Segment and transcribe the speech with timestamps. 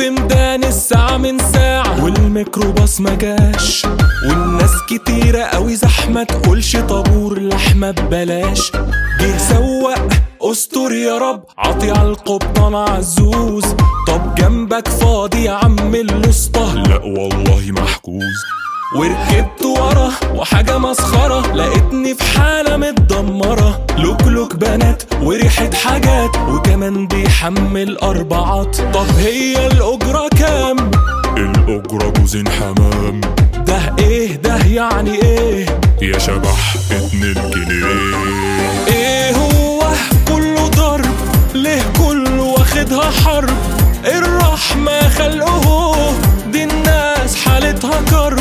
[0.00, 3.86] في ميدان الساعة من ساعة والميكروباص ما جاش.
[4.28, 8.72] والناس كتيرة قوي زحمة تقولش طابور لحمة ببلاش.
[9.20, 10.08] جه سواق
[10.42, 13.64] استر يا رب عطي على القبطان عزوز.
[14.06, 16.82] طب جنبك فاضي يا عم الأسطى.
[16.88, 18.40] لا والله محجوز.
[18.96, 23.86] وركبت ورا وحاجة مسخرة لقيتني في حالة متدمرة.
[23.98, 28.76] لوك لوك بنات وريحة حاجات وكمان بيحمل أربعات.
[28.76, 30.90] طب هي الأجرة كام؟
[31.36, 33.20] الأجرة جوزين حمام.
[33.66, 35.66] ده إيه؟ ده يعني إيه؟
[36.02, 37.86] يا شبح اتنين جنيه.
[38.88, 39.82] إيه هو؟
[40.28, 41.14] كله ضرب.
[41.54, 43.56] ليه كله واخدها حرب؟
[44.04, 46.12] الرحمة خلقه.
[46.52, 48.40] دي الناس حالتها كرب.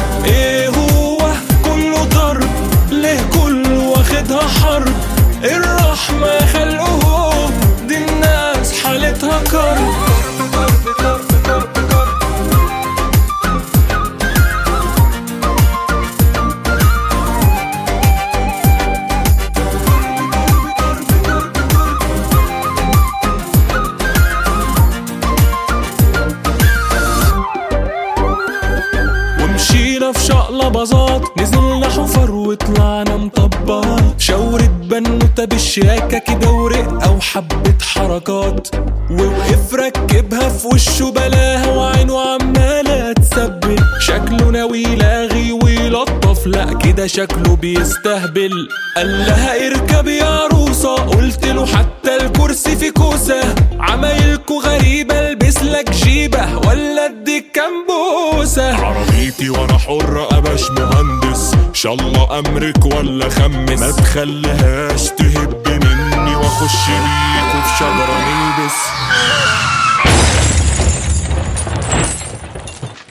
[30.69, 34.21] شقلباظات نزلنا حفر وطلعنا مطبات.
[34.21, 38.67] شاورة بنوتة بالشياكة كده ورقة وحبة حركات.
[39.11, 43.83] ووقف ركبها في وشه بلاها وعينه عمالة تسبل.
[43.99, 48.69] شكله ناوي يلاغي ويلطف لا كده شكله بيستهبل.
[48.95, 53.55] قال لها اركب يا عروسة قلت له حتى الكرسي في كوسة.
[53.79, 56.57] عمايلكوا غريبة البس لك جيبة.
[56.57, 60.27] ولا اديك كام بوسة عربيتي وأنا حر
[60.59, 61.51] اباش مهندس.
[61.73, 63.79] شالله أمرك ولا خمس.
[63.79, 68.75] ما تخليهاش تهب مني وأخش بيكوا في شجرة نلبس.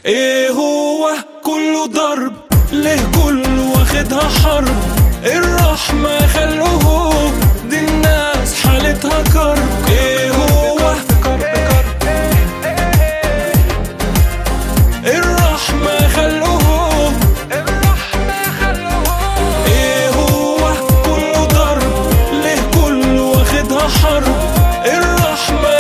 [0.07, 1.09] إيه هو
[1.45, 2.33] كله ضرب؟
[2.73, 4.77] ليه كله واخدها حرب؟
[5.25, 6.88] الرحمة خلقه
[23.99, 24.25] الحرب
[24.87, 25.78] الرحمه